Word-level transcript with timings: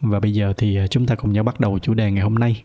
và 0.00 0.20
bây 0.20 0.32
giờ 0.32 0.52
thì 0.56 0.76
à, 0.76 0.86
chúng 0.86 1.06
ta 1.06 1.14
cùng 1.14 1.32
nhau 1.32 1.44
bắt 1.44 1.60
đầu 1.60 1.78
chủ 1.78 1.94
đề 1.94 2.10
ngày 2.10 2.22
hôm 2.22 2.34
nay. 2.34 2.62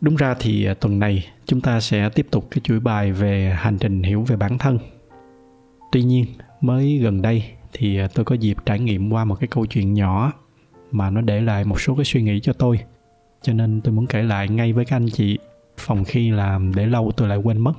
Đúng 0.00 0.16
ra 0.16 0.34
thì 0.40 0.64
à, 0.64 0.74
tuần 0.74 0.98
này 0.98 1.26
chúng 1.46 1.60
ta 1.60 1.80
sẽ 1.80 2.08
tiếp 2.08 2.26
tục 2.30 2.48
cái 2.50 2.60
chuỗi 2.64 2.80
bài 2.80 3.12
về 3.12 3.54
hành 3.58 3.78
trình 3.78 4.02
hiểu 4.02 4.22
về 4.22 4.36
bản 4.36 4.58
thân. 4.58 4.78
Tuy 5.92 6.02
nhiên, 6.02 6.26
mới 6.60 6.98
gần 6.98 7.22
đây 7.22 7.44
thì 7.72 7.98
à, 7.98 8.08
tôi 8.14 8.24
có 8.24 8.34
dịp 8.34 8.56
trải 8.66 8.80
nghiệm 8.80 9.12
qua 9.12 9.24
một 9.24 9.34
cái 9.40 9.48
câu 9.48 9.66
chuyện 9.66 9.94
nhỏ 9.94 10.32
mà 10.90 11.10
nó 11.10 11.20
để 11.20 11.40
lại 11.40 11.64
một 11.64 11.80
số 11.80 11.94
cái 11.94 12.04
suy 12.04 12.22
nghĩ 12.22 12.40
cho 12.40 12.52
tôi. 12.52 12.80
Cho 13.42 13.52
nên 13.52 13.80
tôi 13.80 13.94
muốn 13.94 14.06
kể 14.06 14.22
lại 14.22 14.48
ngay 14.48 14.72
với 14.72 14.84
các 14.84 14.96
anh 14.96 15.08
chị 15.12 15.38
phòng 15.76 16.04
khi 16.04 16.30
làm 16.30 16.74
để 16.74 16.86
lâu 16.86 17.12
tôi 17.16 17.28
lại 17.28 17.38
quên 17.38 17.58
mất. 17.58 17.72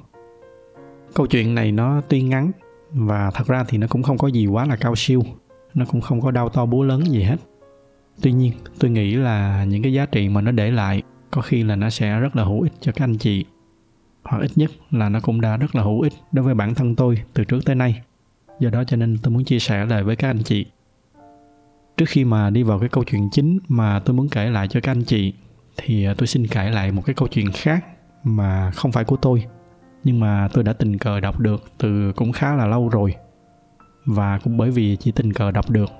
Câu 1.13 1.27
chuyện 1.27 1.55
này 1.55 1.71
nó 1.71 2.01
tuy 2.01 2.21
ngắn 2.21 2.51
và 2.91 3.31
thật 3.31 3.47
ra 3.47 3.63
thì 3.67 3.77
nó 3.77 3.87
cũng 3.87 4.03
không 4.03 4.17
có 4.17 4.27
gì 4.27 4.45
quá 4.45 4.65
là 4.65 4.75
cao 4.75 4.95
siêu, 4.95 5.23
nó 5.73 5.85
cũng 5.91 6.01
không 6.01 6.21
có 6.21 6.31
đau 6.31 6.49
to 6.49 6.65
búa 6.65 6.83
lớn 6.83 7.03
gì 7.07 7.23
hết 7.23 7.37
tuy 8.21 8.31
nhiên, 8.31 8.53
tôi 8.79 8.91
nghĩ 8.91 9.15
là 9.15 9.63
những 9.63 9.83
cái 9.83 9.93
giá 9.93 10.05
trị 10.05 10.29
mà 10.29 10.41
nó 10.41 10.51
để 10.51 10.71
lại 10.71 11.01
có 11.31 11.41
khi 11.41 11.63
là 11.63 11.75
nó 11.75 11.89
sẽ 11.89 12.19
rất 12.19 12.35
là 12.35 12.43
hữu 12.43 12.61
ích 12.61 12.73
cho 12.79 12.91
các 12.91 13.03
anh 13.03 13.17
chị. 13.17 13.45
Hoặc 14.23 14.41
ít 14.41 14.51
nhất 14.55 14.71
là 14.91 15.09
nó 15.09 15.19
cũng 15.19 15.41
đã 15.41 15.57
rất 15.57 15.75
là 15.75 15.83
hữu 15.83 16.01
ích 16.01 16.13
đối 16.31 16.45
với 16.45 16.53
bản 16.53 16.75
thân 16.75 16.95
tôi 16.95 17.21
từ 17.33 17.43
trước 17.43 17.65
tới 17.65 17.75
nay. 17.75 18.01
Do 18.59 18.69
đó 18.69 18.83
cho 18.83 18.97
nên 18.97 19.17
tôi 19.23 19.33
muốn 19.33 19.43
chia 19.43 19.59
sẻ 19.59 19.85
lại 19.85 20.03
với 20.03 20.15
các 20.15 20.29
anh 20.29 20.43
chị. 20.43 20.65
Trước 21.97 22.05
khi 22.09 22.25
mà 22.25 22.49
đi 22.49 22.63
vào 22.63 22.79
cái 22.79 22.89
câu 22.89 23.03
chuyện 23.03 23.29
chính 23.31 23.59
mà 23.67 23.99
tôi 23.99 24.15
muốn 24.15 24.29
kể 24.29 24.49
lại 24.49 24.67
cho 24.67 24.79
các 24.83 24.91
anh 24.91 25.03
chị, 25.03 25.33
thì 25.77 26.05
à, 26.05 26.13
tôi 26.17 26.27
xin 26.27 26.47
kể 26.47 26.69
lại 26.69 26.91
một 26.91 27.01
cái 27.05 27.15
câu 27.15 27.27
chuyện 27.27 27.51
khác 27.51 27.85
mà 28.23 28.71
không 28.71 28.91
phải 28.91 29.03
của 29.03 29.15
tôi, 29.15 29.43
nhưng 30.03 30.19
mà 30.19 30.47
tôi 30.53 30.63
đã 30.63 30.73
tình 30.73 30.97
cờ 30.97 31.19
đọc 31.19 31.39
được 31.39 31.71
từ 31.77 32.13
cũng 32.15 32.31
khá 32.31 32.55
là 32.55 32.67
lâu 32.67 32.89
rồi. 32.89 33.15
Và 34.05 34.39
cũng 34.43 34.57
bởi 34.57 34.71
vì 34.71 34.95
chỉ 34.95 35.11
tình 35.11 35.33
cờ 35.33 35.51
đọc 35.51 35.69
được 35.69 35.91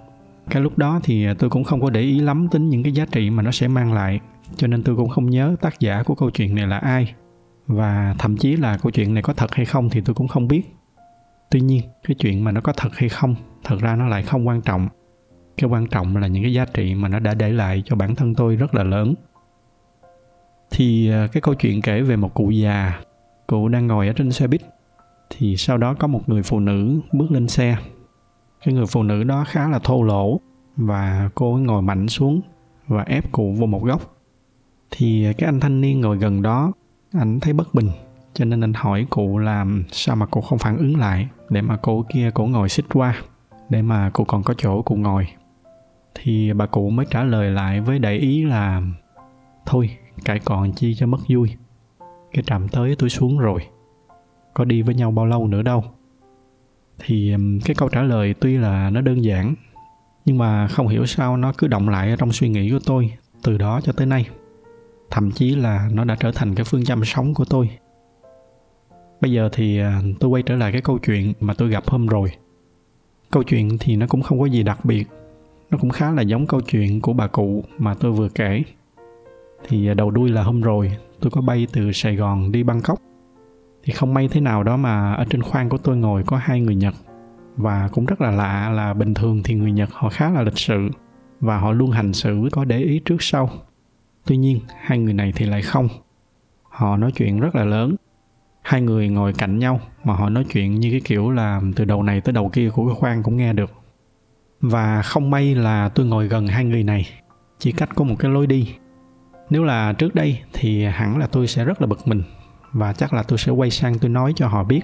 cái 0.49 0.61
lúc 0.61 0.77
đó 0.77 0.99
thì 1.03 1.27
tôi 1.39 1.49
cũng 1.49 1.63
không 1.63 1.81
có 1.81 1.89
để 1.89 2.01
ý 2.01 2.19
lắm 2.19 2.47
tính 2.51 2.69
những 2.69 2.83
cái 2.83 2.91
giá 2.91 3.05
trị 3.11 3.29
mà 3.29 3.43
nó 3.43 3.51
sẽ 3.51 3.67
mang 3.67 3.93
lại, 3.93 4.19
cho 4.55 4.67
nên 4.67 4.83
tôi 4.83 4.95
cũng 4.95 5.09
không 5.09 5.29
nhớ 5.29 5.55
tác 5.61 5.79
giả 5.79 6.03
của 6.03 6.15
câu 6.15 6.29
chuyện 6.29 6.55
này 6.55 6.67
là 6.67 6.77
ai. 6.77 7.13
Và 7.67 8.15
thậm 8.19 8.37
chí 8.37 8.55
là 8.55 8.77
câu 8.77 8.91
chuyện 8.91 9.13
này 9.13 9.23
có 9.23 9.33
thật 9.33 9.55
hay 9.55 9.65
không 9.65 9.89
thì 9.89 10.01
tôi 10.01 10.13
cũng 10.13 10.27
không 10.27 10.47
biết. 10.47 10.75
Tuy 11.51 11.61
nhiên, 11.61 11.81
cái 12.07 12.15
chuyện 12.15 12.43
mà 12.43 12.51
nó 12.51 12.61
có 12.61 12.73
thật 12.77 12.89
hay 12.93 13.09
không, 13.09 13.35
thật 13.63 13.75
ra 13.79 13.95
nó 13.95 14.07
lại 14.07 14.23
không 14.23 14.47
quan 14.47 14.61
trọng. 14.61 14.87
Cái 15.57 15.69
quan 15.69 15.87
trọng 15.87 16.17
là 16.17 16.27
những 16.27 16.43
cái 16.43 16.53
giá 16.53 16.65
trị 16.65 16.95
mà 16.95 17.07
nó 17.07 17.19
đã 17.19 17.33
để 17.33 17.51
lại 17.51 17.83
cho 17.85 17.95
bản 17.95 18.15
thân 18.15 18.35
tôi 18.35 18.55
rất 18.55 18.75
là 18.75 18.83
lớn. 18.83 19.13
Thì 20.71 21.11
à, 21.11 21.27
cái 21.31 21.41
câu 21.41 21.55
chuyện 21.55 21.81
kể 21.81 22.01
về 22.01 22.15
một 22.15 22.33
cụ 22.33 22.49
già, 22.49 23.01
cụ 23.47 23.67
đang 23.67 23.87
ngồi 23.87 24.07
ở 24.07 24.13
trên 24.13 24.31
xe 24.31 24.47
buýt, 24.47 24.61
thì 25.29 25.57
sau 25.57 25.77
đó 25.77 25.93
có 25.93 26.07
một 26.07 26.29
người 26.29 26.43
phụ 26.43 26.59
nữ 26.59 26.99
bước 27.11 27.31
lên 27.31 27.47
xe 27.47 27.77
cái 28.65 28.73
người 28.73 28.85
phụ 28.85 29.03
nữ 29.03 29.23
đó 29.23 29.43
khá 29.47 29.69
là 29.69 29.79
thô 29.79 30.03
lỗ 30.03 30.39
và 30.77 31.29
cô 31.35 31.53
ấy 31.53 31.61
ngồi 31.61 31.81
mạnh 31.81 32.07
xuống 32.07 32.41
và 32.87 33.03
ép 33.03 33.31
cụ 33.31 33.55
vô 33.59 33.65
một 33.65 33.83
góc. 33.83 34.15
Thì 34.91 35.33
cái 35.37 35.45
anh 35.47 35.59
thanh 35.59 35.81
niên 35.81 36.01
ngồi 36.01 36.17
gần 36.17 36.41
đó, 36.41 36.71
anh 37.13 37.39
thấy 37.39 37.53
bất 37.53 37.73
bình, 37.73 37.89
cho 38.33 38.45
nên 38.45 38.63
anh 38.63 38.73
hỏi 38.73 39.07
cụ 39.09 39.37
là 39.37 39.65
sao 39.91 40.15
mà 40.15 40.25
cụ 40.25 40.41
không 40.41 40.59
phản 40.59 40.77
ứng 40.77 40.97
lại 40.97 41.27
để 41.49 41.61
mà 41.61 41.77
cô 41.81 42.05
kia 42.13 42.31
cổ 42.33 42.45
ngồi 42.45 42.69
xích 42.69 42.85
qua, 42.93 43.15
để 43.69 43.81
mà 43.81 44.09
cụ 44.09 44.23
còn 44.23 44.43
có 44.43 44.53
chỗ 44.57 44.81
cụ 44.81 44.95
ngồi. 44.95 45.27
Thì 46.15 46.53
bà 46.53 46.65
cụ 46.65 46.89
mới 46.89 47.05
trả 47.09 47.23
lời 47.23 47.51
lại 47.51 47.81
với 47.81 47.99
đại 47.99 48.17
ý 48.17 48.45
là, 48.45 48.81
thôi 49.65 49.89
cãi 50.25 50.39
còn 50.45 50.73
chi 50.73 50.95
cho 50.95 51.07
mất 51.07 51.19
vui. 51.29 51.55
Cái 52.33 52.43
trạm 52.43 52.67
tới 52.67 52.95
tôi 52.99 53.09
xuống 53.09 53.39
rồi. 53.39 53.61
Có 54.53 54.65
đi 54.65 54.81
với 54.81 54.95
nhau 54.95 55.11
bao 55.11 55.25
lâu 55.25 55.47
nữa 55.47 55.61
đâu? 55.61 55.83
Thì 57.05 57.35
cái 57.65 57.75
câu 57.75 57.89
trả 57.89 58.01
lời 58.01 58.33
tuy 58.39 58.57
là 58.57 58.89
nó 58.89 59.01
đơn 59.01 59.23
giản, 59.23 59.55
nhưng 60.25 60.37
mà 60.37 60.67
không 60.67 60.87
hiểu 60.87 61.05
sao 61.05 61.37
nó 61.37 61.53
cứ 61.57 61.67
động 61.67 61.89
lại 61.89 62.09
ở 62.09 62.15
trong 62.15 62.31
suy 62.31 62.49
nghĩ 62.49 62.71
của 62.71 62.79
tôi 62.85 63.13
từ 63.43 63.57
đó 63.57 63.81
cho 63.83 63.91
tới 63.91 64.07
nay. 64.07 64.27
Thậm 65.09 65.31
chí 65.31 65.55
là 65.55 65.89
nó 65.93 66.03
đã 66.03 66.15
trở 66.19 66.31
thành 66.31 66.55
cái 66.55 66.65
phương 66.65 66.85
châm 66.85 67.05
sống 67.05 67.33
của 67.33 67.45
tôi. 67.45 67.69
Bây 69.21 69.31
giờ 69.31 69.49
thì 69.53 69.79
à, 69.79 70.01
tôi 70.19 70.29
quay 70.29 70.43
trở 70.43 70.55
lại 70.55 70.71
cái 70.71 70.81
câu 70.81 70.97
chuyện 70.97 71.33
mà 71.39 71.53
tôi 71.53 71.69
gặp 71.69 71.83
hôm 71.87 72.07
rồi. 72.07 72.31
Câu 73.31 73.43
chuyện 73.43 73.77
thì 73.79 73.95
nó 73.95 74.07
cũng 74.07 74.21
không 74.21 74.39
có 74.39 74.45
gì 74.45 74.63
đặc 74.63 74.85
biệt, 74.85 75.07
nó 75.69 75.77
cũng 75.77 75.89
khá 75.89 76.11
là 76.11 76.21
giống 76.21 76.47
câu 76.47 76.61
chuyện 76.61 77.01
của 77.01 77.13
bà 77.13 77.27
cụ 77.27 77.63
mà 77.77 77.93
tôi 77.93 78.11
vừa 78.11 78.29
kể. 78.29 78.63
Thì 79.67 79.87
à, 79.87 79.93
đầu 79.93 80.11
đuôi 80.11 80.29
là 80.29 80.43
hôm 80.43 80.61
rồi, 80.61 80.91
tôi 81.19 81.31
có 81.31 81.41
bay 81.41 81.67
từ 81.73 81.91
sài 81.91 82.15
gòn 82.15 82.51
đi 82.51 82.63
bangkok 82.63 82.99
thì 83.83 83.93
không 83.93 84.13
may 84.13 84.27
thế 84.27 84.41
nào 84.41 84.63
đó 84.63 84.77
mà 84.77 85.13
ở 85.13 85.25
trên 85.29 85.41
khoang 85.41 85.69
của 85.69 85.77
tôi 85.77 85.97
ngồi 85.97 86.23
có 86.23 86.37
hai 86.37 86.61
người 86.61 86.75
nhật. 86.75 86.93
Và 87.55 87.89
cũng 87.91 88.05
rất 88.05 88.21
là 88.21 88.31
lạ 88.31 88.69
là 88.69 88.93
bình 88.93 89.13
thường 89.13 89.41
thì 89.43 89.53
người 89.55 89.71
nhật 89.71 89.89
họ 89.93 90.09
khá 90.09 90.29
là 90.29 90.41
lịch 90.41 90.57
sự 90.57 90.89
và 91.39 91.57
họ 91.57 91.71
luôn 91.71 91.91
hành 91.91 92.13
xử 92.13 92.49
có 92.51 92.65
để 92.65 92.79
ý 92.79 93.01
trước 93.05 93.17
sau. 93.19 93.49
Tuy 94.25 94.37
nhiên, 94.37 94.59
hai 94.81 94.99
người 94.99 95.13
này 95.13 95.33
thì 95.35 95.45
lại 95.45 95.61
không. 95.61 95.87
Họ 96.63 96.97
nói 96.97 97.11
chuyện 97.11 97.39
rất 97.39 97.55
là 97.55 97.65
lớn. 97.65 97.95
Hai 98.61 98.81
người 98.81 99.09
ngồi 99.09 99.33
cạnh 99.33 99.59
nhau 99.59 99.79
mà 100.03 100.13
họ 100.13 100.29
nói 100.29 100.45
chuyện 100.53 100.75
như 100.79 100.91
cái 100.91 101.01
kiểu 101.03 101.31
là 101.31 101.61
từ 101.75 101.85
đầu 101.85 102.03
này 102.03 102.21
tới 102.21 102.33
đầu 102.33 102.49
kia 102.49 102.69
của 102.69 102.87
cái 102.87 102.95
khoang 102.95 103.23
cũng 103.23 103.37
nghe 103.37 103.53
được. 103.53 103.71
Và 104.61 105.01
không 105.01 105.29
may 105.29 105.55
là 105.55 105.89
tôi 105.89 106.05
ngồi 106.05 106.27
gần 106.27 106.47
hai 106.47 106.65
người 106.65 106.83
này. 106.83 107.05
Chỉ 107.57 107.71
cách 107.71 107.89
có 107.95 108.03
một 108.03 108.15
cái 108.19 108.31
lối 108.31 108.47
đi. 108.47 108.75
Nếu 109.49 109.63
là 109.63 109.93
trước 109.93 110.15
đây 110.15 110.39
thì 110.53 110.85
hẳn 110.85 111.17
là 111.17 111.27
tôi 111.27 111.47
sẽ 111.47 111.65
rất 111.65 111.81
là 111.81 111.87
bực 111.87 112.07
mình 112.07 112.23
và 112.73 112.93
chắc 112.93 113.13
là 113.13 113.23
tôi 113.23 113.37
sẽ 113.37 113.51
quay 113.51 113.69
sang 113.69 113.99
tôi 113.99 114.09
nói 114.09 114.33
cho 114.35 114.47
họ 114.47 114.63
biết. 114.63 114.81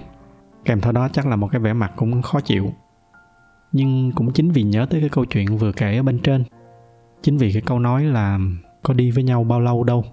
Kèm 0.64 0.80
theo 0.80 0.92
đó 0.92 1.08
chắc 1.12 1.26
là 1.26 1.36
một 1.36 1.48
cái 1.52 1.60
vẻ 1.60 1.72
mặt 1.72 1.92
cũng 1.96 2.22
khó 2.22 2.40
chịu. 2.40 2.72
Nhưng 3.72 4.12
cũng 4.12 4.32
chính 4.32 4.50
vì 4.50 4.62
nhớ 4.62 4.86
tới 4.90 5.00
cái 5.00 5.08
câu 5.08 5.24
chuyện 5.24 5.56
vừa 5.56 5.72
kể 5.72 5.96
ở 5.96 6.02
bên 6.02 6.18
trên. 6.18 6.44
Chính 7.22 7.36
vì 7.36 7.52
cái 7.52 7.62
câu 7.62 7.78
nói 7.78 8.04
là 8.04 8.38
có 8.82 8.94
đi 8.94 9.10
với 9.10 9.24
nhau 9.24 9.44
bao 9.44 9.60
lâu 9.60 9.84
đâu? 9.84 10.04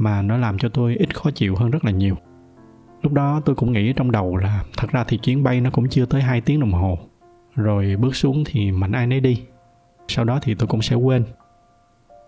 mà 0.00 0.22
nó 0.22 0.36
làm 0.36 0.58
cho 0.58 0.68
tôi 0.68 0.96
ít 0.96 1.16
khó 1.16 1.30
chịu 1.30 1.56
hơn 1.56 1.70
rất 1.70 1.84
là 1.84 1.90
nhiều. 1.90 2.16
Lúc 3.02 3.12
đó 3.12 3.40
tôi 3.44 3.56
cũng 3.56 3.72
nghĩ 3.72 3.92
trong 3.92 4.10
đầu 4.10 4.36
là 4.36 4.64
thật 4.76 4.90
ra 4.90 5.04
thì 5.08 5.18
chuyến 5.18 5.42
bay 5.42 5.60
nó 5.60 5.70
cũng 5.70 5.88
chưa 5.88 6.06
tới 6.06 6.22
2 6.22 6.40
tiếng 6.40 6.60
đồng 6.60 6.72
hồ. 6.72 6.98
Rồi 7.54 7.96
bước 7.96 8.16
xuống 8.16 8.44
thì 8.46 8.72
mạnh 8.72 8.92
ai 8.92 9.06
nấy 9.06 9.20
đi. 9.20 9.42
Sau 10.08 10.24
đó 10.24 10.38
thì 10.42 10.54
tôi 10.54 10.66
cũng 10.68 10.82
sẽ 10.82 10.96
quên. 10.96 11.24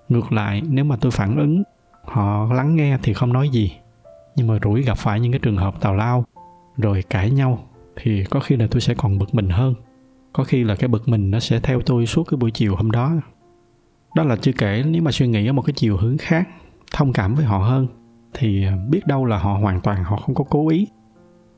Ngược 0.08 0.32
lại, 0.32 0.62
nếu 0.68 0.84
mà 0.84 0.96
tôi 0.96 1.12
phản 1.12 1.36
ứng, 1.36 1.62
họ 2.04 2.52
lắng 2.54 2.76
nghe 2.76 2.98
thì 3.02 3.12
không 3.12 3.32
nói 3.32 3.48
gì 3.48 3.72
nhưng 4.36 4.46
mà 4.46 4.58
rủi 4.62 4.82
gặp 4.82 4.98
phải 4.98 5.20
những 5.20 5.32
cái 5.32 5.38
trường 5.38 5.56
hợp 5.56 5.80
tào 5.80 5.94
lao, 5.94 6.24
rồi 6.76 7.02
cãi 7.10 7.30
nhau, 7.30 7.58
thì 7.96 8.24
có 8.24 8.40
khi 8.40 8.56
là 8.56 8.66
tôi 8.70 8.80
sẽ 8.80 8.94
còn 8.94 9.18
bực 9.18 9.34
mình 9.34 9.48
hơn. 9.48 9.74
Có 10.32 10.44
khi 10.44 10.64
là 10.64 10.76
cái 10.76 10.88
bực 10.88 11.08
mình 11.08 11.30
nó 11.30 11.40
sẽ 11.40 11.60
theo 11.60 11.80
tôi 11.80 12.06
suốt 12.06 12.24
cái 12.24 12.38
buổi 12.38 12.50
chiều 12.50 12.76
hôm 12.76 12.90
đó. 12.90 13.12
Đó 14.16 14.22
là 14.22 14.36
chưa 14.36 14.52
kể 14.52 14.84
nếu 14.86 15.02
mà 15.02 15.10
suy 15.10 15.26
nghĩ 15.26 15.46
ở 15.46 15.52
một 15.52 15.62
cái 15.62 15.72
chiều 15.76 15.96
hướng 15.96 16.18
khác, 16.18 16.48
thông 16.92 17.12
cảm 17.12 17.34
với 17.34 17.44
họ 17.44 17.58
hơn, 17.58 17.86
thì 18.34 18.66
biết 18.90 19.06
đâu 19.06 19.24
là 19.24 19.38
họ 19.38 19.54
hoàn 19.54 19.80
toàn 19.80 20.04
họ 20.04 20.16
không 20.16 20.34
có 20.34 20.44
cố 20.50 20.68
ý. 20.68 20.88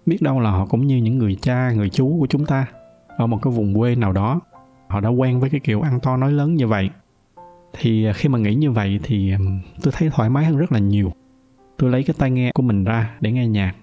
Biết 0.07 0.23
đâu 0.23 0.41
là 0.41 0.51
họ 0.51 0.67
cũng 0.67 0.87
như 0.87 0.97
những 0.97 1.19
người 1.19 1.37
cha, 1.43 1.73
người 1.73 1.91
chú 1.91 2.17
của 2.21 2.27
chúng 2.27 2.47
ta. 2.47 2.67
Ở 3.17 3.27
một 3.27 3.39
cái 3.43 3.53
vùng 3.53 3.75
quê 3.75 3.97
nào 3.97 4.13
đó, 4.13 4.41
họ 4.89 5.01
đã 5.01 5.09
quen 5.09 5.41
với 5.41 5.51
cái 5.51 5.61
kiểu 5.61 5.81
ăn 5.81 6.01
to 6.01 6.17
nói 6.17 6.33
lớn 6.33 6.55
như 6.55 6.67
vậy. 6.67 6.91
Thì 7.73 8.13
khi 8.15 8.29
mà 8.29 8.39
nghĩ 8.39 8.55
như 8.55 8.71
vậy 8.71 9.01
thì 9.03 9.33
tôi 9.83 9.93
thấy 9.97 10.11
thoải 10.11 10.31
mái 10.31 10.45
hơn 10.45 10.57
rất 10.57 10.73
là 10.73 10.79
nhiều 10.79 11.13
tôi 11.79 11.91
lấy 11.91 12.05
cái 12.05 12.15
tai 12.19 12.31
nghe 12.31 12.53
của 12.55 12.63
mình 12.63 12.85
ra 12.85 13.17
để 13.21 13.33
nghe 13.33 13.47
nhạc. 13.47 13.75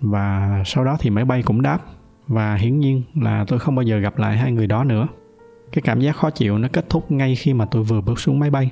Và 0.00 0.62
sau 0.66 0.84
đó 0.84 0.96
thì 1.00 1.10
máy 1.10 1.24
bay 1.24 1.42
cũng 1.42 1.62
đáp. 1.62 1.78
Và 2.26 2.54
hiển 2.54 2.78
nhiên 2.78 3.02
là 3.14 3.44
tôi 3.48 3.58
không 3.58 3.74
bao 3.74 3.82
giờ 3.82 3.98
gặp 3.98 4.18
lại 4.18 4.36
hai 4.36 4.52
người 4.52 4.66
đó 4.66 4.84
nữa. 4.84 5.06
Cái 5.72 5.82
cảm 5.82 6.00
giác 6.00 6.16
khó 6.16 6.30
chịu 6.30 6.58
nó 6.58 6.68
kết 6.72 6.88
thúc 6.88 7.12
ngay 7.12 7.36
khi 7.36 7.54
mà 7.54 7.66
tôi 7.66 7.82
vừa 7.82 8.00
bước 8.00 8.20
xuống 8.20 8.38
máy 8.38 8.50
bay. 8.50 8.70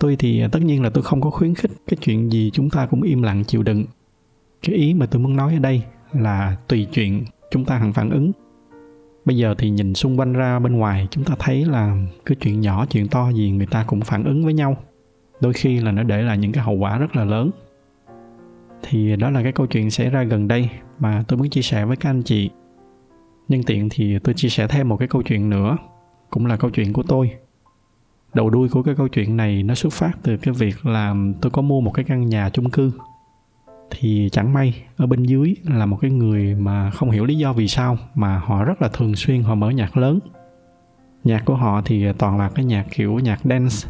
Tôi 0.00 0.16
thì 0.16 0.40
à, 0.40 0.48
tất 0.52 0.62
nhiên 0.62 0.82
là 0.82 0.90
tôi 0.90 1.02
không 1.02 1.20
có 1.20 1.30
khuyến 1.30 1.54
khích 1.54 1.70
cái 1.86 1.96
chuyện 2.00 2.32
gì 2.32 2.50
chúng 2.52 2.70
ta 2.70 2.86
cũng 2.86 3.02
im 3.02 3.22
lặng 3.22 3.44
chịu 3.44 3.62
đựng. 3.62 3.84
Cái 4.62 4.76
ý 4.76 4.94
mà 4.94 5.06
tôi 5.06 5.22
muốn 5.22 5.36
nói 5.36 5.54
ở 5.54 5.58
đây 5.58 5.82
là 6.12 6.56
tùy 6.68 6.86
chuyện 6.92 7.24
chúng 7.50 7.64
ta 7.64 7.78
hẳn 7.78 7.92
phản 7.92 8.10
ứng. 8.10 8.32
Bây 9.24 9.36
giờ 9.36 9.54
thì 9.58 9.70
nhìn 9.70 9.94
xung 9.94 10.18
quanh 10.18 10.32
ra 10.32 10.58
bên 10.58 10.72
ngoài 10.76 11.08
chúng 11.10 11.24
ta 11.24 11.34
thấy 11.38 11.64
là 11.64 12.06
cứ 12.26 12.34
chuyện 12.34 12.60
nhỏ, 12.60 12.86
chuyện 12.86 13.08
to 13.08 13.30
gì 13.30 13.50
người 13.50 13.66
ta 13.66 13.84
cũng 13.86 14.00
phản 14.00 14.24
ứng 14.24 14.44
với 14.44 14.54
nhau 14.54 14.76
đôi 15.40 15.52
khi 15.52 15.80
là 15.80 15.92
nó 15.92 16.02
để 16.02 16.22
lại 16.22 16.38
những 16.38 16.52
cái 16.52 16.64
hậu 16.64 16.74
quả 16.74 16.98
rất 16.98 17.16
là 17.16 17.24
lớn. 17.24 17.50
Thì 18.82 19.16
đó 19.16 19.30
là 19.30 19.42
cái 19.42 19.52
câu 19.52 19.66
chuyện 19.66 19.90
xảy 19.90 20.10
ra 20.10 20.22
gần 20.22 20.48
đây 20.48 20.70
mà 20.98 21.24
tôi 21.28 21.38
muốn 21.38 21.50
chia 21.50 21.62
sẻ 21.62 21.84
với 21.84 21.96
các 21.96 22.10
anh 22.10 22.22
chị. 22.22 22.50
Nhân 23.48 23.62
tiện 23.62 23.88
thì 23.90 24.18
tôi 24.18 24.34
chia 24.34 24.48
sẻ 24.48 24.66
thêm 24.68 24.88
một 24.88 24.96
cái 24.96 25.08
câu 25.08 25.22
chuyện 25.22 25.50
nữa, 25.50 25.76
cũng 26.30 26.46
là 26.46 26.56
câu 26.56 26.70
chuyện 26.70 26.92
của 26.92 27.02
tôi. 27.02 27.30
Đầu 28.34 28.50
đuôi 28.50 28.68
của 28.68 28.82
cái 28.82 28.94
câu 28.94 29.08
chuyện 29.08 29.36
này 29.36 29.62
nó 29.62 29.74
xuất 29.74 29.92
phát 29.92 30.12
từ 30.22 30.36
cái 30.36 30.54
việc 30.54 30.86
là 30.86 31.14
tôi 31.40 31.50
có 31.50 31.62
mua 31.62 31.80
một 31.80 31.90
cái 31.90 32.04
căn 32.04 32.26
nhà 32.26 32.50
chung 32.50 32.70
cư. 32.70 32.92
Thì 33.90 34.28
chẳng 34.32 34.52
may 34.52 34.84
ở 34.96 35.06
bên 35.06 35.22
dưới 35.22 35.54
là 35.64 35.86
một 35.86 35.98
cái 36.00 36.10
người 36.10 36.54
mà 36.54 36.90
không 36.90 37.10
hiểu 37.10 37.24
lý 37.24 37.38
do 37.38 37.52
vì 37.52 37.68
sao 37.68 37.98
mà 38.14 38.38
họ 38.38 38.64
rất 38.64 38.82
là 38.82 38.88
thường 38.88 39.16
xuyên 39.16 39.42
họ 39.42 39.54
mở 39.54 39.70
nhạc 39.70 39.96
lớn. 39.96 40.18
Nhạc 41.24 41.44
của 41.44 41.54
họ 41.54 41.82
thì 41.84 42.12
toàn 42.18 42.38
là 42.38 42.50
cái 42.54 42.64
nhạc 42.64 42.86
kiểu 42.90 43.18
nhạc 43.18 43.40
dance 43.44 43.88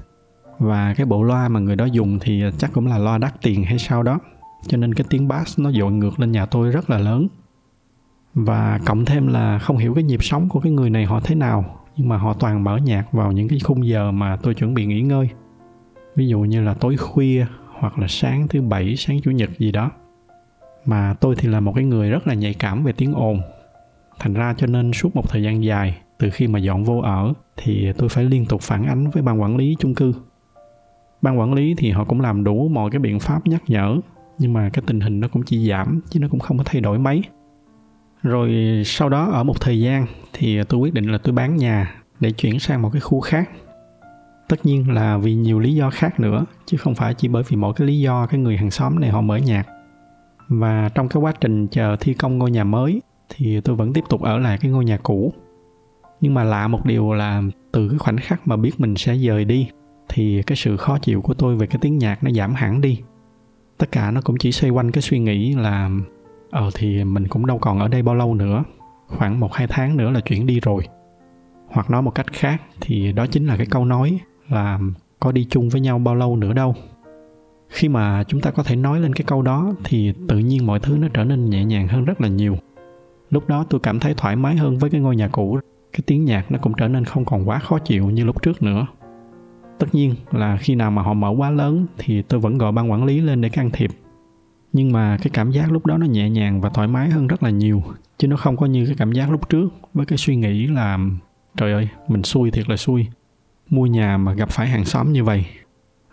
và 0.59 0.95
cái 0.95 1.07
bộ 1.07 1.23
loa 1.23 1.49
mà 1.49 1.61
người 1.61 1.77
đó 1.77 1.85
dùng 1.85 2.19
thì 2.19 2.45
chắc 2.59 2.73
cũng 2.73 2.87
là 2.87 2.99
loa 2.99 3.19
đắt 3.19 3.43
tiền 3.43 3.65
hay 3.65 3.79
sao 3.79 4.03
đó. 4.03 4.19
Cho 4.67 4.77
nên 4.77 4.95
cái 4.95 5.07
tiếng 5.11 5.29
bass 5.29 5.61
nó 5.61 5.73
dội 5.73 5.93
ngược 5.93 6.21
lên 6.21 6.33
nhà 6.33 6.47
tôi 6.47 6.71
rất 6.71 6.91
là 6.91 6.99
lớn. 6.99 7.29
Và 8.35 8.81
cộng 8.87 9.05
thêm 9.05 9.27
là 9.27 9.59
không 9.59 9.77
hiểu 9.77 9.95
cái 9.95 10.05
nhịp 10.05 10.23
sống 10.23 10.49
của 10.49 10.61
cái 10.61 10.73
người 10.73 10.91
này 10.91 11.05
họ 11.05 11.21
thế 11.21 11.35
nào, 11.35 11.85
nhưng 11.97 12.09
mà 12.09 12.17
họ 12.17 12.35
toàn 12.35 12.65
mở 12.65 12.77
nhạc 12.77 13.13
vào 13.13 13.33
những 13.33 13.49
cái 13.49 13.59
khung 13.65 13.87
giờ 13.87 14.11
mà 14.11 14.37
tôi 14.37 14.55
chuẩn 14.55 14.75
bị 14.75 14.85
nghỉ 14.87 15.01
ngơi. 15.01 15.29
Ví 16.17 16.29
dụ 16.29 16.41
như 16.41 16.61
là 16.61 16.75
tối 16.75 16.97
khuya 16.97 17.47
hoặc 17.79 17.99
là 17.99 18.07
sáng 18.09 18.49
thứ 18.49 18.63
bảy, 18.63 18.97
sáng 18.97 19.21
chủ 19.21 19.31
nhật 19.31 19.51
gì 19.59 19.73
đó. 19.73 19.91
Mà 20.85 21.15
tôi 21.21 21.35
thì 21.39 21.49
là 21.49 21.61
một 21.61 21.73
cái 21.75 21.85
người 21.85 22.11
rất 22.11 22.27
là 22.27 22.35
nhạy 22.35 22.55
cảm 22.55 22.85
về 22.85 22.93
tiếng 22.93 23.13
ồn. 23.13 23.41
Thành 24.19 24.35
ra 24.35 24.55
cho 24.59 24.67
nên 24.67 24.93
suốt 24.93 25.17
một 25.17 25.31
thời 25.31 25.43
gian 25.43 25.65
dài, 25.65 25.97
từ 26.19 26.31
khi 26.31 26.47
mà 26.47 26.59
dọn 26.59 26.85
vô 26.85 26.99
ở, 26.99 27.33
thì 27.57 27.93
tôi 27.99 28.09
phải 28.09 28.25
liên 28.25 28.47
tục 28.47 28.63
phản 28.63 28.87
ánh 28.87 29.11
với 29.11 29.23
ban 29.23 29.41
quản 29.41 29.57
lý 29.57 29.77
chung 29.79 29.95
cư 29.95 30.13
ban 31.23 31.39
quản 31.39 31.55
lý 31.55 31.75
thì 31.75 31.91
họ 31.91 32.05
cũng 32.05 32.21
làm 32.21 32.45
đủ 32.45 32.69
mọi 32.69 32.91
cái 32.91 32.99
biện 32.99 33.21
pháp 33.21 33.47
nhắc 33.47 33.63
nhở, 33.67 33.97
nhưng 34.39 34.53
mà 34.53 34.71
cái 34.73 34.83
tình 34.87 35.01
hình 35.01 35.21
nó 35.21 35.29
cũng 35.29 35.43
chỉ 35.43 35.69
giảm, 35.69 36.01
chứ 36.11 36.21
nó 36.21 36.29
cũng 36.29 36.41
không 36.41 36.59
có 36.59 36.65
thay 36.65 36.81
đổi 36.81 36.99
mấy. 36.99 37.23
Rồi 38.23 38.53
sau 38.85 39.09
đó 39.09 39.31
ở 39.33 39.45
một 39.45 39.61
thời 39.61 39.81
gian 39.81 40.07
thì 40.33 40.65
tôi 40.65 40.81
quyết 40.81 40.95
định 40.95 41.13
là 41.13 41.19
tôi 41.19 41.35
bán 41.35 41.57
nhà 41.57 41.95
để 42.21 42.31
chuyển 42.31 42.59
sang 42.59 42.83
một 42.83 42.91
cái 42.93 43.01
khu 43.01 43.21
khác. 43.21 43.51
Tất 44.49 44.67
nhiên 44.67 44.91
là 44.91 45.17
vì 45.17 45.35
nhiều 45.35 45.59
lý 45.59 45.75
do 45.75 45.91
khác 45.91 46.21
nữa, 46.21 46.45
chứ 46.67 46.77
không 46.77 46.95
phải 46.95 47.15
chỉ 47.15 47.29
bởi 47.29 47.43
vì 47.49 47.57
mỗi 47.57 47.75
cái 47.75 47.87
lý 47.87 48.01
do 48.01 48.27
cái 48.27 48.41
người 48.41 48.57
hàng 48.57 48.71
xóm 48.71 49.01
này 49.01 49.11
họ 49.11 49.21
mở 49.21 49.37
nhạc. 49.37 49.67
Và 50.49 50.89
trong 50.95 51.09
cái 51.09 51.21
quá 51.21 51.33
trình 51.41 51.67
chờ 51.67 51.97
thi 52.01 52.15
công 52.15 52.39
ngôi 52.39 52.51
nhà 52.51 52.65
mới 52.65 53.03
thì 53.29 53.61
tôi 53.61 53.77
vẫn 53.77 53.93
tiếp 53.93 54.05
tục 54.09 54.23
ở 54.23 54.39
lại 54.39 54.59
cái 54.61 54.71
ngôi 54.71 54.85
nhà 54.85 54.97
cũ. 54.97 55.33
Nhưng 56.21 56.35
mà 56.35 56.45
lạ 56.45 56.69
một 56.69 56.85
điều 56.85 57.13
là 57.13 57.43
từ 57.73 57.89
cái 57.89 57.99
khoảnh 57.99 58.17
khắc 58.17 58.49
mà 58.49 58.57
biết 58.57 58.81
mình 58.81 58.97
sẽ 58.97 59.17
rời 59.17 59.45
đi 59.45 59.69
thì 60.09 60.43
cái 60.47 60.57
sự 60.57 60.77
khó 60.77 60.99
chịu 60.99 61.23
của 61.23 61.35
tôi 61.35 61.57
về 61.57 61.67
cái 61.67 61.79
tiếng 61.81 61.99
nhạc 61.99 62.25
nó 62.25 62.31
giảm 62.31 62.55
hẳn 62.55 62.81
đi. 62.81 63.01
Tất 63.79 63.93
cả 63.93 64.11
nó 64.11 64.21
cũng 64.21 64.37
chỉ 64.39 64.53
xoay 64.53 64.71
quanh 64.71 64.91
cái 64.91 65.03
suy 65.03 65.19
nghĩ 65.19 65.55
là 65.55 65.91
ờ 66.51 66.71
thì 66.75 67.05
mình 67.05 67.29
cũng 67.29 67.47
đâu 67.47 67.59
còn 67.59 67.79
ở 67.79 67.89
đây 67.89 68.03
bao 68.03 68.15
lâu 68.15 68.35
nữa, 68.35 68.65
khoảng 69.07 69.41
một 69.41 69.55
hai 69.55 69.67
tháng 69.67 69.97
nữa 69.97 70.11
là 70.11 70.21
chuyển 70.21 70.47
đi 70.47 70.61
rồi. 70.61 70.83
Hoặc 71.69 71.91
nói 71.91 72.03
một 72.03 72.15
cách 72.15 72.33
khác 72.33 72.63
thì 72.81 73.13
đó 73.13 73.27
chính 73.27 73.47
là 73.47 73.57
cái 73.57 73.67
câu 73.67 73.85
nói 73.85 74.19
là 74.49 74.79
có 75.21 75.33
đi 75.33 75.47
chung 75.51 75.69
với 75.69 75.81
nhau 75.81 75.99
bao 75.99 76.15
lâu 76.15 76.37
nữa 76.37 76.53
đâu. 76.53 76.75
Khi 77.69 77.89
mà 77.89 78.25
chúng 78.25 78.41
ta 78.41 78.51
có 78.51 78.63
thể 78.63 78.77
nói 78.77 79.01
lên 79.01 79.15
cái 79.15 79.25
câu 79.27 79.43
đó 79.43 79.73
thì 79.85 80.13
tự 80.29 80.39
nhiên 80.39 80.67
mọi 80.67 80.81
thứ 80.81 80.97
nó 80.99 81.09
trở 81.15 81.25
nên 81.25 81.51
nhẹ 81.51 81.65
nhàng 81.65 81.89
hơn 81.89 82.05
rất 82.05 82.21
là 82.21 82.29
nhiều. 82.29 82.57
Lúc 83.31 83.49
đó 83.49 83.65
tôi 83.71 83.81
cảm 83.81 84.01
thấy 84.01 84.15
thoải 84.17 84.37
mái 84.37 84.57
hơn 84.57 84.79
với 84.79 84.91
cái 84.91 85.01
ngôi 85.01 85.17
nhà 85.17 85.29
cũ, 85.29 85.59
cái 85.93 86.01
tiếng 86.07 86.25
nhạc 86.25 86.51
nó 86.51 86.59
cũng 86.59 86.73
trở 86.75 86.89
nên 86.89 87.05
không 87.05 87.25
còn 87.25 87.49
quá 87.49 87.59
khó 87.59 87.79
chịu 87.79 88.11
như 88.11 88.25
lúc 88.25 88.43
trước 88.43 88.63
nữa 88.63 88.87
tất 89.79 89.95
nhiên 89.95 90.15
là 90.31 90.57
khi 90.57 90.75
nào 90.75 90.91
mà 90.91 91.03
họ 91.03 91.15
mở 91.15 91.35
quá 91.37 91.51
lớn 91.51 91.87
thì 91.99 92.23
tôi 92.23 92.41
vẫn 92.41 92.59
gọi 92.59 92.73
ban 92.73 92.91
quản 92.91 93.05
lý 93.05 93.21
lên 93.21 93.41
để 93.41 93.49
can 93.49 93.71
thiệp. 93.71 93.91
Nhưng 94.73 94.93
mà 94.93 95.19
cái 95.23 95.31
cảm 95.33 95.51
giác 95.51 95.73
lúc 95.73 95.87
đó 95.87 95.99
nó 95.99 96.07
nhẹ 96.07 96.31
nhàng 96.31 96.61
và 96.61 96.69
thoải 96.69 96.89
mái 96.89 97.11
hơn 97.11 97.27
rất 97.27 97.43
là 97.43 97.51
nhiều, 97.51 97.83
chứ 98.19 98.29
nó 98.29 98.37
không 98.37 98.57
có 98.57 98.67
như 98.67 98.87
cái 98.87 98.95
cảm 98.99 99.13
giác 99.13 99.31
lúc 99.31 99.49
trước 99.49 99.69
với 99.95 100.07
cái 100.07 100.19
suy 100.19 100.37
nghĩ 100.37 100.67
là, 100.67 100.99
trời 101.57 101.73
ơi, 101.73 101.89
mình 102.09 102.23
xui 102.23 102.51
thiệt 102.51 102.69
là 102.71 102.77
xui, 102.77 103.07
mua 103.71 103.87
nhà 103.87 104.17
mà 104.17 104.33
gặp 104.33 104.51
phải 104.51 104.69
hàng 104.69 104.85
xóm 104.85 105.13
như 105.13 105.25
vậy, 105.25 105.47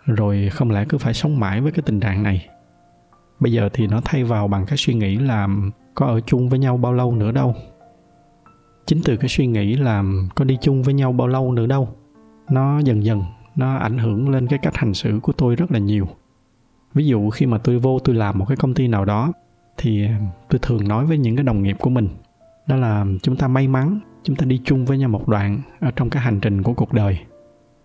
rồi 0.06 0.48
không 0.52 0.70
lẽ 0.70 0.84
cứ 0.88 0.98
phải 0.98 1.14
sống 1.14 1.40
mãi 1.40 1.60
với 1.60 1.72
cái 1.72 1.82
tình 1.86 2.00
trạng 2.00 2.22
này? 2.22 2.48
Bây 3.40 3.52
giờ 3.52 3.68
thì 3.72 3.86
nó 3.86 4.00
thay 4.04 4.24
vào 4.24 4.48
bằng 4.48 4.66
cái 4.66 4.76
suy 4.76 4.94
nghĩ 4.94 5.16
là 5.16 5.48
có 5.94 6.06
ở 6.06 6.20
chung 6.20 6.48
với 6.48 6.58
nhau 6.58 6.76
bao 6.76 6.92
lâu 6.92 7.14
nữa 7.14 7.32
đâu. 7.32 7.54
Chính 8.86 9.00
từ 9.04 9.16
cái 9.16 9.28
suy 9.28 9.46
nghĩ 9.46 9.76
là 9.76 10.04
có 10.34 10.44
đi 10.44 10.58
chung 10.60 10.82
với 10.82 10.94
nhau 10.94 11.12
bao 11.12 11.28
lâu 11.28 11.52
nữa 11.52 11.66
đâu, 11.66 11.88
nó 12.50 12.78
dần 12.78 13.04
dần 13.04 13.22
nó 13.56 13.76
ảnh 13.76 13.98
hưởng 13.98 14.28
lên 14.28 14.46
cái 14.46 14.58
cách 14.58 14.76
hành 14.76 14.94
xử 14.94 15.20
của 15.22 15.32
tôi 15.32 15.56
rất 15.56 15.72
là 15.72 15.78
nhiều. 15.78 16.08
Ví 16.94 17.06
dụ 17.06 17.30
khi 17.30 17.46
mà 17.46 17.58
tôi 17.58 17.78
vô 17.78 17.98
tôi 17.98 18.14
làm 18.14 18.38
một 18.38 18.44
cái 18.48 18.56
công 18.56 18.74
ty 18.74 18.88
nào 18.88 19.04
đó, 19.04 19.32
thì 19.76 20.06
ờ, 20.06 20.12
tôi 20.48 20.58
thường 20.62 20.88
nói 20.88 21.06
với 21.06 21.18
những 21.18 21.36
cái 21.36 21.44
đồng 21.44 21.62
nghiệp 21.62 21.76
của 21.80 21.90
mình. 21.90 22.08
Đó 22.66 22.76
là, 22.76 23.04
chúng 23.22 23.36
ta 23.36 23.48
may 23.48 23.68
mắn, 23.68 24.00
chúng 24.22 24.36
ta 24.36 24.46
đi 24.46 24.60
chung 24.64 24.84
với 24.84 24.98
nhau 24.98 25.08
một 25.08 25.28
đoạn 25.28 25.60
ở 25.80 25.90
trong 25.96 26.10
cái 26.10 26.22
hành 26.22 26.40
trình 26.40 26.62
của 26.62 26.74
cuộc 26.74 26.92
đời. 26.92 27.18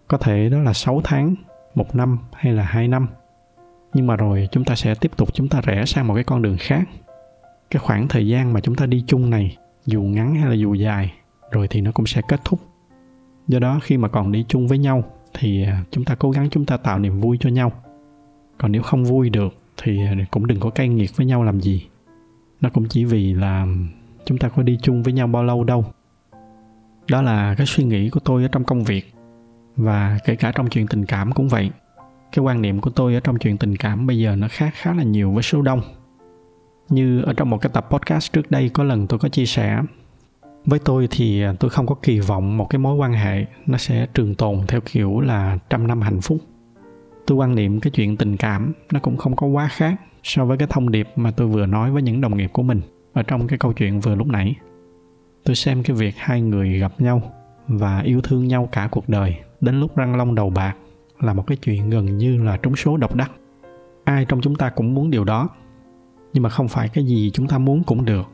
Có 0.08 0.18
thể 0.18 0.50
đó 0.50 0.60
là 0.60 0.74
6 0.74 1.02
tháng, 1.04 1.36
một 1.76 1.96
năm 1.96 2.18
hay 2.34 2.54
là 2.54 2.64
hai 2.64 2.88
năm. 2.88 3.08
Nhưng 3.94 4.08
mà 4.08 4.16
rồi 4.16 4.48
chúng 4.52 4.64
ta 4.64 4.76
sẽ 4.76 4.96
tiếp 4.96 5.12
tục 5.18 5.34
chúng 5.34 5.50
ta 5.50 5.62
rẽ 5.62 5.86
sang 5.86 6.08
một 6.08 6.16
cái 6.16 6.24
con 6.24 6.42
đường 6.42 6.58
khác. 6.60 6.84
Cái 7.70 7.80
khoảng 7.80 8.08
thời 8.08 8.28
gian 8.28 8.54
mà 8.54 8.60
chúng 8.60 8.76
ta 8.76 8.86
đi 8.86 9.04
chung 9.08 9.30
này, 9.30 9.58
dù 9.86 10.02
ngắn 10.02 10.36
hay 10.36 10.50
là 10.50 10.56
dù 10.56 10.74
dài, 10.74 11.14
rồi 11.52 11.68
thì 11.68 11.82
nó 11.82 11.92
cũng 11.92 12.06
sẽ 12.06 12.22
kết 12.28 12.40
thúc. 12.46 12.60
Do 13.48 13.60
đó 13.60 13.80
khi 13.84 13.98
mà 13.98 14.08
còn 14.08 14.32
đi 14.32 14.46
chung 14.48 14.68
với 14.68 14.78
nhau 14.78 15.04
thì 15.34 15.64
à, 15.64 15.84
chúng 15.92 16.06
ta 16.06 16.16
cố 16.16 16.32
gắng 16.32 16.50
chúng 16.50 16.66
ta 16.66 16.78
tạo 16.78 17.00
niềm 17.00 17.20
vui 17.20 17.38
cho 17.40 17.50
nhau. 17.50 17.72
Còn 18.58 18.72
nếu 18.72 18.82
không 18.82 19.04
vui 19.04 19.30
được 19.30 19.54
thì 19.78 20.06
à, 20.06 20.16
cũng 20.32 20.48
đừng 20.48 20.60
có 20.60 20.70
cay 20.70 20.90
nghiệt 20.90 21.12
với 21.16 21.26
nhau 21.26 21.44
làm 21.44 21.62
gì. 21.62 21.88
Nó 22.62 22.70
cũng 22.70 22.88
chỉ 22.90 23.06
vì 23.06 23.34
là 23.34 23.68
chúng 24.26 24.38
ta 24.38 24.50
có 24.50 24.64
đi 24.64 24.78
chung 24.82 25.04
với 25.04 25.14
nhau 25.14 25.28
bao 25.28 25.44
lâu 25.44 25.64
đâu. 25.64 25.86
Đó 27.10 27.22
là 27.22 27.56
cái 27.58 27.68
suy 27.68 27.84
nghĩ 27.84 28.10
của 28.10 28.20
tôi 28.20 28.44
ở 28.44 28.50
trong 28.52 28.64
công 28.64 28.84
việc. 28.84 29.14
Và 29.76 30.18
kể 30.26 30.36
cả 30.36 30.52
trong 30.56 30.70
chuyện 30.70 30.88
tình 30.88 31.06
cảm 31.06 31.32
cũng 31.32 31.48
vậy. 31.48 31.72
Cái 32.32 32.44
quan 32.44 32.62
niệm 32.62 32.82
của 32.82 32.90
tôi 32.90 33.14
ở 33.14 33.20
trong 33.20 33.40
chuyện 33.40 33.58
tình 33.58 33.76
cảm 33.76 34.08
bây 34.08 34.18
giờ 34.18 34.36
nó 34.36 34.48
khác 34.50 34.74
khá 34.74 34.94
là 34.94 35.04
nhiều 35.04 35.32
với 35.32 35.44
số 35.44 35.62
đông. 35.62 35.82
Như 36.90 37.22
ở 37.22 37.34
trong 37.34 37.50
một 37.50 37.58
cái 37.58 37.72
tập 37.74 37.88
podcast 37.90 38.34
trước 38.34 38.52
đây 38.52 38.70
có 38.70 38.84
lần 38.84 39.08
tôi 39.08 39.20
có 39.20 39.30
chia 39.30 39.46
sẻ 39.46 39.82
với 40.66 40.80
tôi 40.80 41.08
thì 41.12 41.44
tôi 41.60 41.70
không 41.70 41.88
có 41.88 41.96
kỳ 41.96 42.20
vọng 42.20 42.58
một 42.58 42.68
cái 42.70 42.80
mối 42.80 42.96
quan 42.96 43.14
hệ 43.14 43.46
nó 43.66 43.78
sẽ 43.78 44.08
trường 44.14 44.36
tồn 44.36 44.60
theo 44.68 44.82
kiểu 44.82 45.20
là 45.20 45.58
trăm 45.70 45.88
năm 45.88 46.02
hạnh 46.02 46.22
phúc. 46.22 46.38
Tôi 47.28 47.38
quan 47.38 47.56
niệm 47.56 47.80
cái 47.80 47.92
chuyện 47.92 48.18
tình 48.18 48.38
cảm 48.38 48.74
nó 48.92 49.00
cũng 49.00 49.18
không 49.18 49.36
có 49.36 49.48
quá 49.48 49.68
khác 49.68 49.96
so 50.24 50.46
với 50.46 50.58
cái 50.58 50.68
thông 50.72 50.92
điệp 50.92 51.08
mà 51.16 51.32
tôi 51.32 51.48
vừa 51.48 51.66
nói 51.66 51.92
với 51.92 52.02
những 52.02 52.22
đồng 52.22 52.38
nghiệp 52.38 52.50
của 52.54 52.64
mình 52.64 52.82
ở 53.14 53.24
trong 53.24 53.48
cái 53.48 53.60
câu 53.60 53.74
chuyện 53.74 54.00
vừa 54.00 54.16
lúc 54.16 54.28
nãy. 54.28 54.56
Tôi 55.44 55.56
xem 55.56 55.84
cái 55.84 55.96
việc 55.96 56.14
hai 56.18 56.42
người 56.42 56.80
gặp 56.80 57.02
nhau 57.02 57.22
và 57.68 58.00
yêu 58.00 58.22
thương 58.22 58.48
nhau 58.48 58.70
cả 58.72 58.88
cuộc 58.92 59.10
đời, 59.10 59.36
đến 59.62 59.80
lúc 59.80 59.96
răng 59.96 60.16
long 60.16 60.36
đầu 60.36 60.50
bạc 60.50 60.76
là 61.20 61.34
một 61.34 61.48
cái 61.48 61.58
chuyện 61.58 61.90
gần 61.90 62.18
như 62.18 62.44
là 62.44 62.58
trúng 62.58 62.76
số 62.76 62.98
độc 62.98 63.16
đắc. 63.16 63.32
Ai 64.04 64.26
trong 64.26 64.42
chúng 64.42 64.56
ta 64.56 64.70
cũng 64.70 64.94
muốn 64.94 65.10
điều 65.10 65.24
đó, 65.24 65.50
nhưng 66.34 66.44
mà 66.44 66.50
không 66.50 66.68
phải 66.68 66.90
cái 66.90 67.06
gì 67.06 67.32
chúng 67.34 67.48
ta 67.48 67.58
muốn 67.58 67.84
cũng 67.84 68.06
được 68.06 68.30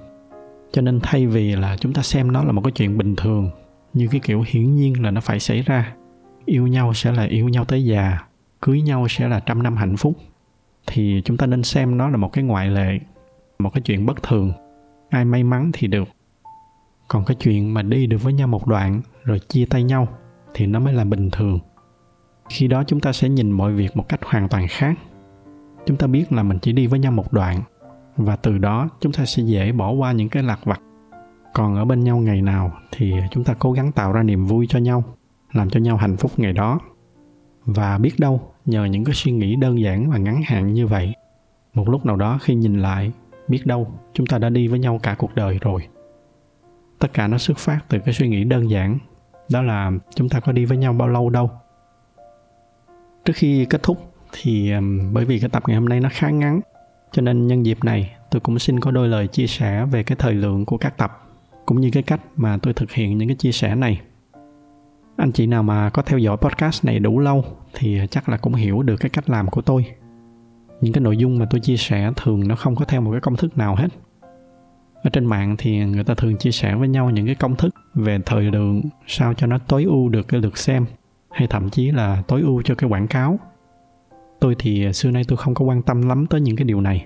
cho 0.71 0.81
nên 0.81 0.99
thay 1.03 1.27
vì 1.27 1.55
là 1.55 1.77
chúng 1.77 1.93
ta 1.93 2.01
xem 2.01 2.31
nó 2.31 2.43
là 2.43 2.51
một 2.51 2.61
cái 2.63 2.71
chuyện 2.71 2.97
bình 2.97 3.15
thường, 3.15 3.49
như 3.93 4.07
cái 4.11 4.19
kiểu 4.23 4.43
hiển 4.47 4.75
nhiên 4.75 5.03
là 5.03 5.11
nó 5.11 5.21
phải 5.21 5.39
xảy 5.39 5.61
ra, 5.61 5.95
yêu 6.45 6.67
nhau 6.67 6.93
sẽ 6.93 7.11
là 7.11 7.23
yêu 7.23 7.49
nhau 7.49 7.65
tới 7.65 7.85
già, 7.85 8.17
cưới 8.61 8.81
nhau 8.81 9.07
sẽ 9.09 9.27
là 9.27 9.39
trăm 9.39 9.63
năm 9.63 9.77
hạnh 9.77 9.97
phúc, 9.97 10.13
thì 10.87 11.21
chúng 11.25 11.37
ta 11.37 11.45
nên 11.45 11.63
xem 11.63 11.97
nó 11.97 12.09
là 12.09 12.17
một 12.17 12.33
cái 12.33 12.43
ngoại 12.43 12.69
lệ, 12.69 12.99
một 13.59 13.69
cái 13.73 13.81
chuyện 13.81 14.05
bất 14.05 14.23
thường. 14.23 14.53
Ai 15.09 15.25
may 15.25 15.43
mắn 15.43 15.71
thì 15.73 15.87
được. 15.87 16.07
Còn 17.07 17.25
cái 17.25 17.35
chuyện 17.35 17.73
mà 17.73 17.81
đi 17.81 18.07
được 18.07 18.23
với 18.23 18.33
nhau 18.33 18.47
một 18.47 18.67
đoạn 18.67 19.01
rồi 19.23 19.39
chia 19.39 19.65
tay 19.65 19.83
nhau 19.83 20.07
thì 20.53 20.65
nó 20.65 20.79
mới 20.79 20.93
là 20.93 21.03
bình 21.03 21.29
thường. 21.31 21.59
Khi 22.49 22.67
đó 22.67 22.83
chúng 22.87 22.99
ta 22.99 23.13
sẽ 23.13 23.29
nhìn 23.29 23.51
mọi 23.51 23.73
việc 23.73 23.97
một 23.97 24.09
cách 24.09 24.19
hoàn 24.23 24.49
toàn 24.49 24.67
khác. 24.69 24.95
Chúng 25.85 25.97
ta 25.97 26.07
biết 26.07 26.31
là 26.31 26.43
mình 26.43 26.59
chỉ 26.59 26.71
đi 26.71 26.87
với 26.87 26.99
nhau 26.99 27.11
một 27.11 27.33
đoạn 27.33 27.61
và 28.17 28.35
từ 28.35 28.57
đó, 28.57 28.89
chúng 28.99 29.11
ta 29.11 29.25
sẽ 29.25 29.43
dễ 29.43 29.71
bỏ 29.71 29.91
qua 29.91 30.11
những 30.11 30.29
cái 30.29 30.43
lạc 30.43 30.59
vặt. 30.65 30.81
Còn 31.53 31.75
ở 31.75 31.85
bên 31.85 31.99
nhau 31.99 32.17
ngày 32.17 32.41
nào 32.41 32.71
thì 32.91 33.13
chúng 33.31 33.43
ta 33.43 33.55
cố 33.59 33.71
gắng 33.71 33.91
tạo 33.91 34.11
ra 34.11 34.23
niềm 34.23 34.45
vui 34.45 34.67
cho 34.69 34.79
nhau, 34.79 35.03
làm 35.53 35.69
cho 35.69 35.79
nhau 35.79 35.97
hạnh 35.97 36.17
phúc 36.17 36.31
ngày 36.37 36.53
đó. 36.53 36.79
Và 37.65 37.97
biết 37.97 38.13
đâu, 38.17 38.41
nhờ 38.65 38.85
những 38.85 39.03
cái 39.03 39.15
suy 39.15 39.31
nghĩ 39.31 39.55
đơn 39.55 39.79
giản 39.79 40.09
và 40.09 40.17
ngắn 40.17 40.41
hạn 40.45 40.73
như 40.73 40.87
vậy, 40.87 41.13
một 41.73 41.89
lúc 41.89 42.05
nào 42.05 42.15
đó 42.15 42.39
khi 42.41 42.55
nhìn 42.55 42.79
lại, 42.79 43.11
biết 43.47 43.65
đâu 43.65 43.91
chúng 44.13 44.27
ta 44.27 44.37
đã 44.37 44.49
đi 44.49 44.67
với 44.67 44.79
nhau 44.79 44.99
cả 45.03 45.15
cuộc 45.17 45.35
đời 45.35 45.57
rồi. 45.61 45.87
Tất 46.99 47.13
cả 47.13 47.27
nó 47.27 47.37
xuất 47.37 47.57
phát 47.57 47.79
từ 47.89 47.99
cái 47.99 48.13
suy 48.13 48.27
nghĩ 48.27 48.43
đơn 48.43 48.69
giản, 48.69 48.97
đó 49.51 49.61
là 49.61 49.91
chúng 50.15 50.29
ta 50.29 50.39
có 50.39 50.51
đi 50.51 50.65
với 50.65 50.77
nhau 50.77 50.93
bao 50.93 51.07
lâu 51.07 51.29
đâu. 51.29 51.49
Trước 53.25 53.33
khi 53.35 53.65
kết 53.65 53.83
thúc 53.83 54.13
thì 54.31 54.71
bởi 55.11 55.25
vì 55.25 55.39
cái 55.39 55.49
tập 55.49 55.63
ngày 55.67 55.77
hôm 55.77 55.89
nay 55.89 55.99
nó 55.99 56.09
khá 56.11 56.29
ngắn 56.29 56.61
cho 57.11 57.21
nên 57.21 57.47
nhân 57.47 57.65
dịp 57.65 57.83
này, 57.83 58.15
tôi 58.31 58.39
cũng 58.39 58.59
xin 58.59 58.79
có 58.79 58.91
đôi 58.91 59.07
lời 59.07 59.27
chia 59.27 59.47
sẻ 59.47 59.85
về 59.85 60.03
cái 60.03 60.15
thời 60.19 60.33
lượng 60.33 60.65
của 60.65 60.77
các 60.77 60.97
tập, 60.97 61.27
cũng 61.65 61.81
như 61.81 61.89
cái 61.93 62.03
cách 62.03 62.21
mà 62.35 62.57
tôi 62.57 62.73
thực 62.73 62.91
hiện 62.91 63.17
những 63.17 63.27
cái 63.27 63.35
chia 63.35 63.51
sẻ 63.51 63.75
này. 63.75 64.01
Anh 65.17 65.31
chị 65.31 65.47
nào 65.47 65.63
mà 65.63 65.89
có 65.89 66.01
theo 66.01 66.19
dõi 66.19 66.37
podcast 66.37 66.85
này 66.85 66.99
đủ 66.99 67.19
lâu 67.19 67.45
thì 67.73 67.99
chắc 68.11 68.29
là 68.29 68.37
cũng 68.37 68.53
hiểu 68.53 68.83
được 68.83 68.95
cái 68.95 69.09
cách 69.09 69.29
làm 69.29 69.47
của 69.47 69.61
tôi. 69.61 69.85
Những 70.81 70.93
cái 70.93 71.01
nội 71.01 71.17
dung 71.17 71.39
mà 71.39 71.45
tôi 71.49 71.59
chia 71.59 71.77
sẻ 71.77 72.11
thường 72.15 72.47
nó 72.47 72.55
không 72.55 72.75
có 72.75 72.85
theo 72.85 73.01
một 73.01 73.11
cái 73.11 73.21
công 73.21 73.35
thức 73.35 73.57
nào 73.57 73.75
hết. 73.75 73.87
Ở 75.03 75.09
trên 75.09 75.25
mạng 75.25 75.55
thì 75.57 75.85
người 75.85 76.03
ta 76.03 76.13
thường 76.13 76.37
chia 76.37 76.51
sẻ 76.51 76.75
với 76.75 76.87
nhau 76.87 77.09
những 77.09 77.25
cái 77.25 77.35
công 77.35 77.55
thức 77.55 77.75
về 77.93 78.19
thời 78.25 78.43
lượng, 78.43 78.81
sao 79.07 79.33
cho 79.33 79.47
nó 79.47 79.57
tối 79.57 79.83
ưu 79.83 80.09
được 80.09 80.27
cái 80.27 80.41
lượt 80.41 80.57
xem, 80.57 80.85
hay 81.31 81.47
thậm 81.47 81.69
chí 81.69 81.91
là 81.91 82.23
tối 82.27 82.41
ưu 82.41 82.61
cho 82.61 82.75
cái 82.75 82.89
quảng 82.89 83.07
cáo 83.07 83.39
tôi 84.39 84.55
thì 84.59 84.85
à, 84.85 84.93
xưa 84.93 85.11
nay 85.11 85.23
tôi 85.27 85.37
không 85.37 85.53
có 85.53 85.65
quan 85.65 85.81
tâm 85.81 86.01
lắm 86.01 86.25
tới 86.29 86.41
những 86.41 86.55
cái 86.55 86.65
điều 86.65 86.81
này. 86.81 87.05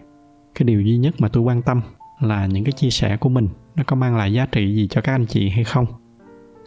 Cái 0.56 0.64
điều 0.64 0.82
duy 0.82 0.98
nhất 0.98 1.16
mà 1.20 1.28
tôi 1.28 1.44
quan 1.44 1.62
tâm 1.62 1.82
là 2.20 2.46
những 2.46 2.64
cái 2.64 2.72
chia 2.72 2.90
sẻ 2.90 3.18
của 3.18 3.30
mình 3.30 3.48
nó 3.76 3.84
có 3.88 3.96
mang 3.96 4.18
lại 4.18 4.34
giá 4.34 4.46
trị 4.46 4.76
gì 4.76 4.88
cho 4.88 5.02
các 5.02 5.16
anh 5.16 5.26
chị 5.26 5.50
hay 5.50 5.64
không. 5.64 5.86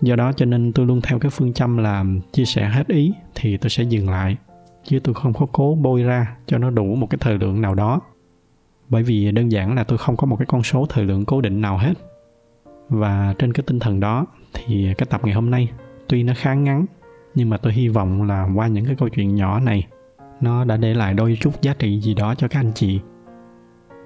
Do 0.00 0.16
đó 0.16 0.32
cho 0.32 0.46
nên 0.46 0.72
tôi 0.72 0.86
luôn 0.86 1.00
theo 1.00 1.18
cái 1.18 1.30
phương 1.30 1.52
châm 1.52 1.76
là 1.76 2.04
chia 2.32 2.44
sẻ 2.44 2.68
hết 2.68 2.88
ý 2.88 3.12
thì 3.34 3.56
tôi 3.56 3.70
sẽ 3.70 3.82
dừng 3.82 4.10
lại, 4.10 4.36
chứ 4.84 5.00
tôi 5.00 5.14
không 5.14 5.32
có 5.32 5.46
cố 5.52 5.78
bôi 5.80 6.02
ra 6.02 6.36
cho 6.46 6.58
nó 6.58 6.70
đủ 6.70 6.94
một 6.94 7.06
cái 7.10 7.18
thời 7.20 7.38
lượng 7.38 7.60
nào 7.60 7.74
đó. 7.74 8.00
Bởi 8.88 9.02
vì 9.02 9.32
đơn 9.32 9.52
giản 9.52 9.74
là 9.74 9.84
tôi 9.84 9.98
không 9.98 10.16
có 10.16 10.26
một 10.26 10.36
cái 10.36 10.46
con 10.46 10.62
số 10.62 10.86
thời 10.88 11.04
lượng 11.04 11.24
cố 11.24 11.40
định 11.40 11.60
nào 11.60 11.78
hết. 11.78 11.94
Và 12.88 13.34
trên 13.38 13.52
cái 13.52 13.64
tinh 13.66 13.80
thần 13.80 14.00
đó 14.00 14.26
thì 14.52 14.94
cái 14.98 15.06
tập 15.10 15.20
ngày 15.24 15.34
hôm 15.34 15.50
nay 15.50 15.68
tuy 16.08 16.22
nó 16.22 16.32
khá 16.36 16.54
ngắn, 16.54 16.86
nhưng 17.34 17.50
mà 17.50 17.56
tôi 17.56 17.72
hy 17.72 17.88
vọng 17.88 18.22
là 18.22 18.48
qua 18.54 18.68
những 18.68 18.84
cái 18.84 18.96
câu 18.96 19.08
chuyện 19.08 19.34
nhỏ 19.34 19.60
này 19.60 19.86
nó 20.44 20.64
đã 20.64 20.76
để 20.76 20.94
lại 20.94 21.14
đôi 21.14 21.38
chút 21.40 21.62
giá 21.62 21.74
trị 21.74 22.00
gì 22.00 22.14
đó 22.14 22.34
cho 22.34 22.48
các 22.48 22.60
anh 22.60 22.72
chị. 22.74 23.00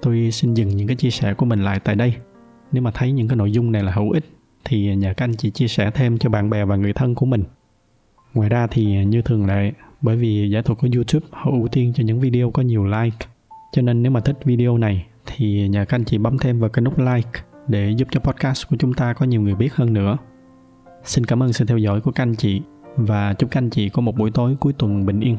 Tôi 0.01 0.29
xin 0.31 0.53
dừng 0.53 0.69
những 0.69 0.87
cái 0.87 0.95
chia 0.95 1.09
sẻ 1.09 1.33
của 1.33 1.45
mình 1.45 1.63
lại 1.63 1.79
tại 1.79 1.95
đây. 1.95 2.13
Nếu 2.71 2.83
mà 2.83 2.91
thấy 2.91 3.11
những 3.11 3.27
cái 3.27 3.35
nội 3.35 3.51
dung 3.51 3.71
này 3.71 3.83
là 3.83 3.91
hữu 3.91 4.11
ích, 4.11 4.25
thì 4.65 4.95
nhờ 4.95 5.13
các 5.17 5.25
anh 5.25 5.35
chị 5.35 5.51
chia 5.51 5.67
sẻ 5.67 5.91
thêm 5.93 6.17
cho 6.17 6.29
bạn 6.29 6.49
bè 6.49 6.65
và 6.65 6.75
người 6.75 6.93
thân 6.93 7.15
của 7.15 7.25
mình. 7.25 7.43
Ngoài 8.33 8.49
ra 8.49 8.67
thì 8.67 9.05
như 9.05 9.21
thường 9.21 9.45
lệ, 9.45 9.71
bởi 10.01 10.15
vì 10.15 10.49
giải 10.49 10.63
thuật 10.63 10.79
của 10.79 10.87
youtube 10.95 11.25
họ 11.31 11.51
ưu 11.51 11.67
tiên 11.67 11.93
cho 11.95 12.03
những 12.03 12.19
video 12.19 12.51
có 12.51 12.61
nhiều 12.61 12.85
like, 12.85 13.17
cho 13.71 13.81
nên 13.81 14.03
nếu 14.03 14.11
mà 14.11 14.19
thích 14.19 14.37
video 14.43 14.77
này 14.77 15.05
thì 15.25 15.67
nhờ 15.67 15.85
các 15.85 15.95
anh 15.95 16.05
chị 16.05 16.17
bấm 16.17 16.37
thêm 16.37 16.59
vào 16.59 16.69
cái 16.69 16.81
nút 16.81 16.99
like 16.99 17.29
để 17.67 17.91
giúp 17.97 18.07
cho 18.11 18.19
podcast 18.19 18.69
của 18.69 18.75
chúng 18.79 18.93
ta 18.93 19.13
có 19.13 19.25
nhiều 19.25 19.41
người 19.41 19.55
biết 19.55 19.75
hơn 19.75 19.93
nữa. 19.93 20.17
Xin 21.03 21.25
cảm 21.25 21.43
ơn 21.43 21.53
sự 21.53 21.65
theo 21.65 21.77
dõi 21.77 22.01
của 22.01 22.11
các 22.11 22.23
anh 22.23 22.35
chị 22.35 22.61
và 22.95 23.33
chúc 23.33 23.51
các 23.51 23.57
anh 23.57 23.69
chị 23.69 23.89
có 23.89 24.01
một 24.01 24.15
buổi 24.17 24.31
tối 24.31 24.55
cuối 24.59 24.73
tuần 24.73 25.05
bình 25.05 25.19
yên. 25.19 25.37